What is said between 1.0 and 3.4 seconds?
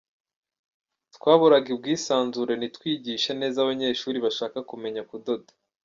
Twaburaga ubwisanzure ntitwigishe